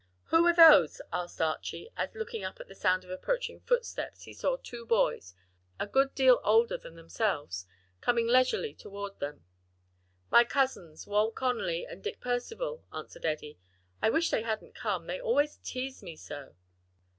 "Who 0.33 0.43
are 0.47 0.53
those?" 0.55 0.99
asked 1.13 1.39
Archie, 1.39 1.91
as 1.95 2.15
looking 2.15 2.43
up 2.43 2.59
at 2.59 2.67
the 2.67 2.73
sound 2.73 3.03
of 3.03 3.11
approaching 3.11 3.59
footsteps 3.59 4.23
he 4.23 4.33
saw 4.33 4.57
two 4.57 4.83
boys, 4.83 5.35
a 5.79 5.85
good 5.85 6.15
deal 6.15 6.41
older 6.43 6.75
than 6.75 6.95
themselves, 6.95 7.67
coming 8.01 8.25
leisurely 8.25 8.73
toward 8.73 9.19
them. 9.19 9.45
"My 10.31 10.43
cousins, 10.43 11.05
Wal 11.05 11.29
Conly 11.31 11.85
and 11.85 12.03
Dick 12.03 12.19
Percival," 12.19 12.83
answered 12.91 13.27
Eddie. 13.27 13.59
"I 14.01 14.09
wish 14.09 14.31
they 14.31 14.41
hadn't 14.41 14.73
come, 14.73 15.05
they 15.05 15.21
always 15.21 15.57
tease 15.57 16.01
me 16.01 16.15
so." 16.15 16.55